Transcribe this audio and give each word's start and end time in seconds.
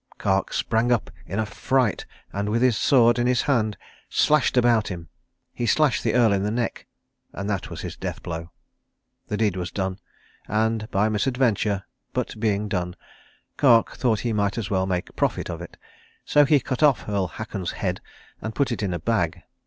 Kark 0.17 0.51
sprang 0.51 0.91
up 0.91 1.11
in 1.27 1.37
a 1.37 1.45
fright 1.45 2.07
and 2.33 2.49
with 2.49 2.63
a 2.63 2.71
sword 2.71 3.19
in 3.19 3.27
his 3.27 3.43
hand 3.43 3.77
slashed 4.09 4.57
about 4.57 4.87
him. 4.87 5.09
He 5.53 5.67
slashed 5.67 6.03
the 6.03 6.15
Earl 6.15 6.33
in 6.33 6.41
the 6.41 6.49
neck; 6.49 6.87
and 7.33 7.47
that 7.47 7.69
was 7.69 7.81
his 7.81 7.97
death 7.97 8.23
blow. 8.23 8.49
The 9.27 9.37
deed 9.37 9.55
was 9.55 9.69
done, 9.69 9.99
and 10.47 10.89
by 10.89 11.07
misadventure, 11.09 11.83
but 12.13 12.39
being 12.39 12.67
done, 12.67 12.95
Kark 13.59 13.89
thought 13.95 14.21
he 14.21 14.33
might 14.33 14.57
as 14.57 14.71
well 14.71 14.87
make 14.87 15.15
profit 15.15 15.51
off 15.51 15.61
it. 15.61 15.77
So 16.25 16.45
he 16.45 16.59
cut 16.59 16.81
off 16.81 17.07
Earl 17.07 17.27
Haakon's 17.27 17.73
head 17.73 18.01
and 18.41 18.55
put 18.55 18.71
it 18.71 18.81
in 18.81 18.95
a 18.95 18.99
bag. 18.99 19.43